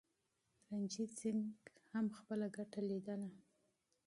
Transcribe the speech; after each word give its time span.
رنجیت 0.69 1.11
سنګ 1.21 1.43
هم 1.91 2.05
خپله 2.17 2.45
ګټه 2.57 2.79
لیدله. 2.89 3.29